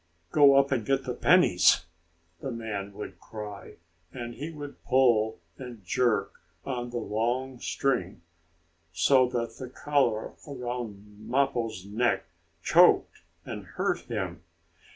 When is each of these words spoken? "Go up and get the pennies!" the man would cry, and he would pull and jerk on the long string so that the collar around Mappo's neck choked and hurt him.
"Go 0.31 0.55
up 0.55 0.71
and 0.71 0.83
get 0.83 1.03
the 1.03 1.13
pennies!" 1.13 1.85
the 2.39 2.49
man 2.49 2.91
would 2.93 3.19
cry, 3.19 3.75
and 4.11 4.33
he 4.33 4.49
would 4.49 4.83
pull 4.83 5.37
and 5.59 5.85
jerk 5.85 6.41
on 6.65 6.89
the 6.89 6.97
long 6.97 7.59
string 7.59 8.23
so 8.91 9.27
that 9.29 9.57
the 9.57 9.69
collar 9.69 10.33
around 10.47 11.17
Mappo's 11.19 11.85
neck 11.85 12.23
choked 12.63 13.21
and 13.45 13.63
hurt 13.77 13.99
him. 14.09 14.41